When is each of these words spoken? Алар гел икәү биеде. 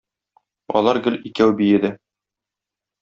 Алар 0.79 0.99
гел 1.07 1.19
икәү 1.31 1.55
биеде. 1.61 1.93